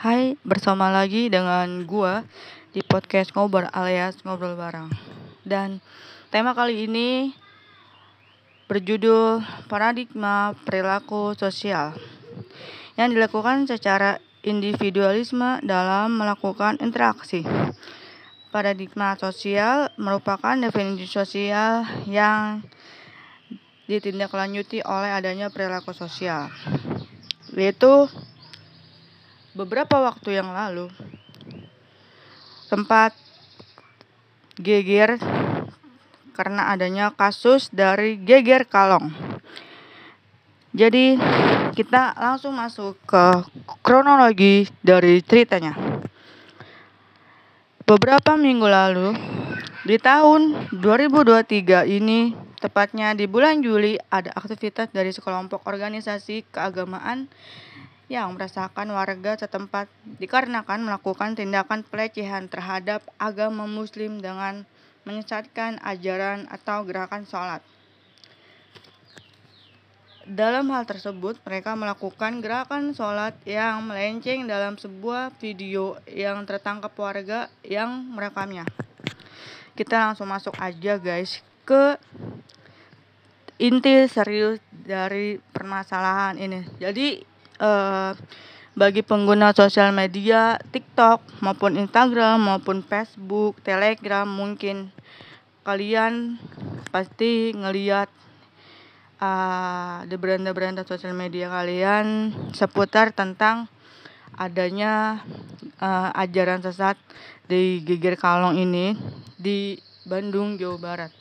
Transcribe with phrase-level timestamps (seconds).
[0.00, 2.24] Hai, bersama lagi dengan gua
[2.72, 4.88] di podcast ngobrol alias ngobrol bareng.
[5.44, 5.84] Dan
[6.32, 7.36] tema kali ini
[8.64, 11.92] berjudul paradigma perilaku sosial
[12.96, 17.44] yang dilakukan secara individualisme dalam melakukan interaksi.
[18.48, 22.64] Paradigma sosial merupakan definisi sosial yang
[23.84, 26.48] ditindaklanjuti oleh adanya perilaku sosial.
[27.52, 28.08] Yaitu
[29.54, 30.86] beberapa waktu yang lalu
[32.70, 33.10] sempat
[34.54, 35.18] geger
[36.36, 39.10] karena adanya kasus dari geger kalong.
[40.70, 41.18] Jadi
[41.74, 43.42] kita langsung masuk ke
[43.82, 45.74] kronologi dari ceritanya.
[47.82, 49.10] Beberapa minggu lalu
[49.82, 57.26] di tahun 2023 ini tepatnya di bulan Juli ada aktivitas dari sekelompok organisasi keagamaan
[58.10, 59.86] yang merasakan warga setempat
[60.18, 64.66] dikarenakan melakukan tindakan pelecehan terhadap agama muslim dengan
[65.06, 67.62] menyesatkan ajaran atau gerakan sholat.
[70.26, 77.46] Dalam hal tersebut, mereka melakukan gerakan sholat yang melenceng dalam sebuah video yang tertangkap warga
[77.62, 78.66] yang merekamnya.
[79.78, 81.94] Kita langsung masuk aja guys ke
[83.62, 86.66] inti serius dari permasalahan ini.
[86.78, 87.29] Jadi
[87.60, 88.16] uh,
[88.74, 94.88] bagi pengguna sosial media TikTok maupun Instagram maupun Facebook, Telegram mungkin
[95.62, 96.40] kalian
[96.88, 98.08] pasti ngeliat
[99.20, 103.68] uh, di beranda-beranda sosial media kalian seputar tentang
[104.40, 105.20] adanya
[105.78, 106.96] uh, ajaran sesat
[107.44, 108.96] di Geger Kalong ini
[109.36, 109.76] di
[110.08, 111.12] Bandung, Jawa Barat.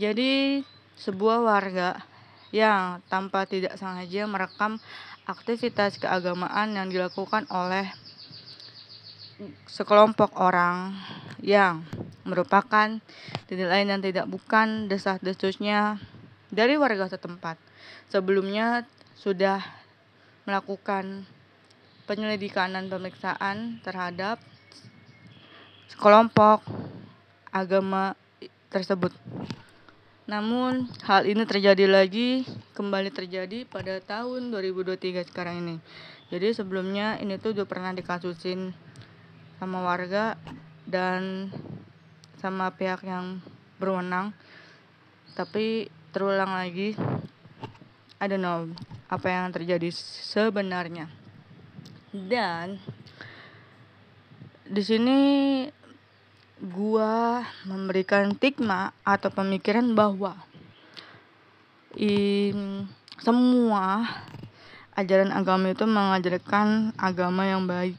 [0.00, 0.64] Jadi
[0.96, 2.15] sebuah warga
[2.56, 4.80] yang tanpa tidak sengaja merekam
[5.28, 7.92] aktivitas keagamaan yang dilakukan oleh
[9.68, 10.96] sekelompok orang
[11.44, 11.84] yang
[12.24, 12.96] merupakan
[13.44, 16.00] tidak lain dan tidak bukan desas-desusnya
[16.48, 17.60] dari warga setempat.
[18.08, 18.88] Sebelumnya
[19.20, 19.60] sudah
[20.48, 21.28] melakukan
[22.08, 24.40] penyelidikan dan pemeriksaan terhadap
[25.90, 26.64] sekelompok
[27.52, 28.16] agama
[28.72, 29.12] tersebut.
[30.26, 32.42] Namun hal ini terjadi lagi
[32.74, 35.76] kembali terjadi pada tahun 2023 sekarang ini.
[36.34, 38.74] Jadi sebelumnya ini tuh udah pernah dikasusin
[39.62, 40.34] sama warga
[40.82, 41.54] dan
[42.42, 43.38] sama pihak yang
[43.78, 44.34] berwenang.
[45.38, 46.98] Tapi terulang lagi.
[48.18, 48.66] I don't know
[49.06, 51.06] apa yang terjadi sebenarnya.
[52.10, 52.82] Dan
[54.66, 55.18] di sini
[56.60, 60.40] gua memberikan stigma atau pemikiran bahwa
[61.92, 62.88] in,
[63.20, 64.08] semua
[64.96, 67.96] ajaran agama itu mengajarkan agama yang baik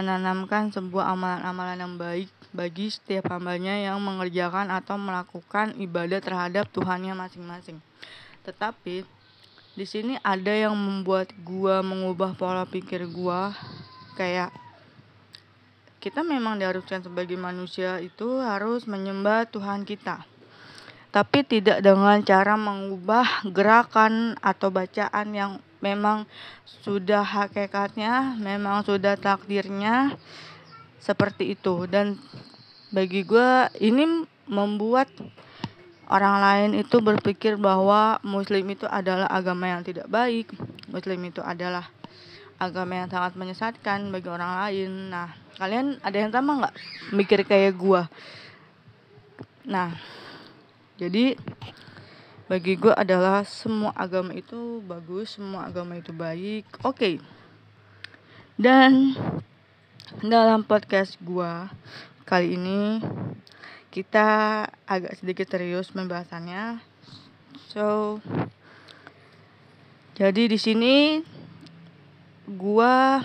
[0.00, 7.12] menanamkan sebuah amalan-amalan yang baik bagi setiap hambanya yang mengerjakan atau melakukan ibadah terhadap Tuhannya
[7.12, 7.84] masing-masing.
[8.48, 9.04] Tetapi
[9.76, 13.52] di sini ada yang membuat gua mengubah pola pikir gua
[14.16, 14.50] kayak
[16.00, 20.24] kita memang diharuskan sebagai manusia itu harus menyembah Tuhan kita.
[21.12, 25.52] Tapi tidak dengan cara mengubah gerakan atau bacaan yang
[25.84, 26.24] memang
[26.64, 30.16] sudah hakikatnya, memang sudah takdirnya
[31.04, 31.84] seperti itu.
[31.84, 32.16] Dan
[32.88, 35.12] bagi gue ini membuat
[36.08, 40.48] orang lain itu berpikir bahwa Muslim itu adalah agama yang tidak baik,
[40.88, 41.92] Muslim itu adalah
[42.60, 45.08] agama yang sangat menyesatkan bagi orang lain.
[45.08, 46.74] Nah, kalian ada yang sama nggak
[47.16, 48.12] mikir kayak gua?
[49.64, 49.96] Nah,
[51.00, 51.40] jadi
[52.50, 56.66] bagi gue adalah semua agama itu bagus, semua agama itu baik.
[56.82, 56.98] Oke.
[56.98, 57.14] Okay.
[58.58, 59.14] Dan
[60.18, 61.52] dalam podcast gue
[62.26, 62.98] kali ini
[63.94, 66.82] kita agak sedikit serius pembahasannya.
[67.70, 68.18] So,
[70.18, 71.22] jadi di sini
[72.50, 73.22] gua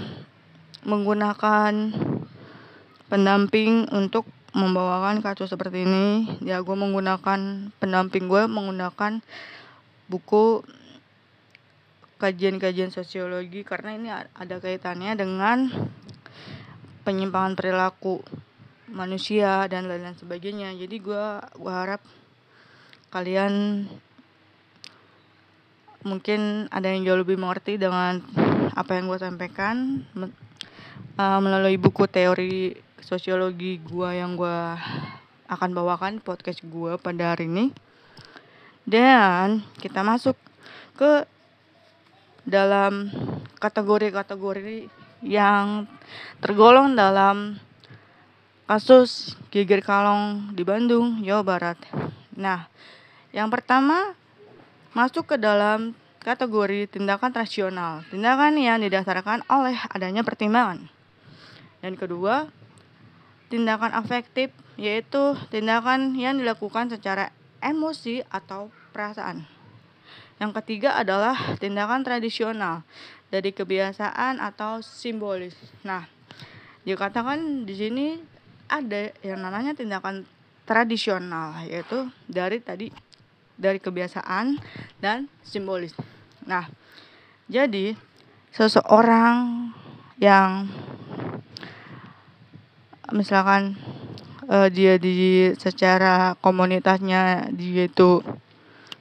[0.86, 1.74] menggunakan
[3.10, 6.39] pendamping untuk membawakan kasus seperti ini.
[6.45, 9.19] Ya gue menggunakan pendamping gue menggunakan
[10.07, 10.63] buku
[12.16, 15.68] kajian-kajian sosiologi karena ini ada kaitannya dengan
[17.04, 18.24] penyimpangan perilaku
[18.88, 20.72] manusia dan lain-lain sebagainya.
[20.80, 21.25] Jadi gue
[21.60, 22.00] gue harap
[23.12, 23.86] kalian
[26.06, 28.24] mungkin ada yang jauh lebih mengerti dengan
[28.75, 34.60] apa yang gue sampaikan uh, melalui buku teori sosiologi gue yang gue
[35.46, 37.69] akan bawakan podcast gue pada hari ini
[38.86, 40.38] dan kita masuk
[40.98, 41.25] ke
[42.46, 43.10] dalam
[43.57, 44.88] kategori-kategori
[45.25, 45.90] yang
[46.38, 47.58] tergolong dalam
[48.69, 51.78] kasus geger kalong di Bandung, Jawa Barat.
[52.38, 52.69] Nah,
[53.34, 54.13] yang pertama
[54.94, 60.89] masuk ke dalam kategori tindakan rasional, tindakan yang didasarkan oleh adanya pertimbangan.
[61.86, 62.50] Dan kedua,
[63.54, 67.30] tindakan afektif yaitu tindakan yang dilakukan secara
[67.62, 69.45] emosi atau perasaan.
[70.42, 72.81] Yang ketiga adalah tindakan tradisional
[73.30, 75.54] dari kebiasaan atau simbolis.
[75.86, 76.10] Nah,
[76.83, 78.07] dikatakan di sini
[78.66, 80.25] ada yang namanya tindakan
[80.66, 82.89] tradisional yaitu dari tadi
[83.56, 84.60] dari kebiasaan
[85.00, 85.95] dan simbolis.
[86.45, 86.69] Nah,
[87.50, 87.97] jadi
[88.53, 89.69] seseorang
[90.21, 90.69] yang
[93.13, 93.75] misalkan
[94.50, 98.21] uh, dia di secara komunitasnya dia itu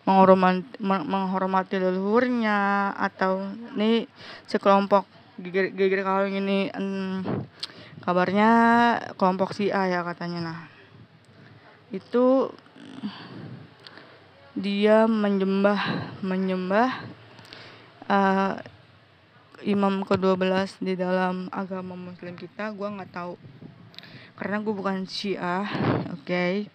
[0.05, 3.41] menghormati, menghormati leluhurnya atau
[3.77, 4.05] ini
[4.45, 5.09] sekelompok
[5.41, 7.45] geger, kalung ini hmm,
[8.05, 8.51] kabarnya
[9.17, 10.41] kelompok si A ya katanya.
[10.53, 10.61] Nah
[11.89, 12.53] itu
[14.55, 15.81] dia menyembah
[16.21, 16.91] menyembah
[18.11, 18.61] uh,
[19.65, 23.35] imam ke-12 di dalam agama muslim kita gua nggak tahu
[24.35, 25.63] karena gue bukan syiah
[26.11, 26.67] oke okay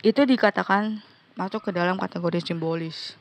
[0.00, 1.04] itu dikatakan
[1.36, 3.20] masuk ke dalam kategori simbolis.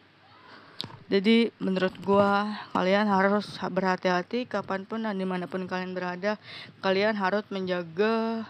[1.12, 6.39] Jadi menurut gua kalian harus berhati-hati kapan pun dan di mana pun kalian berada,
[6.80, 8.48] kalian harus menjaga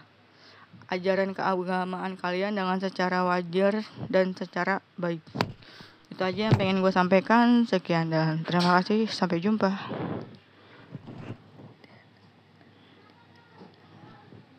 [0.86, 5.49] ajaran keagamaan kalian dengan secara wajar dan secara baik.
[6.20, 7.64] Itu aja yang pengen gue sampaikan.
[7.64, 9.08] Sekian dan terima kasih.
[9.08, 9.72] Sampai jumpa.